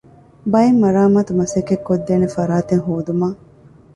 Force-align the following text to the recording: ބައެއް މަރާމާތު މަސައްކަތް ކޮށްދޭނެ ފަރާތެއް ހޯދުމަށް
ބައެއް 0.51 0.79
މަރާމާތު 0.83 1.31
މަސައްކަތް 1.39 1.85
ކޮށްދޭނެ 1.87 2.27
ފަރާތެއް 2.35 2.83
ހޯދުމަށް 2.87 3.37